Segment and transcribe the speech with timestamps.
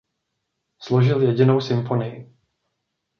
[0.79, 2.35] Složil jedinou symfonii.